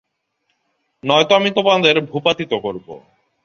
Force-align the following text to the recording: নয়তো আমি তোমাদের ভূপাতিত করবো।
নয়তো 1.03 1.33
আমি 1.35 1.49
তোমাদের 1.51 1.95
ভূপাতিত 2.01 2.51
করবো। 2.63 2.93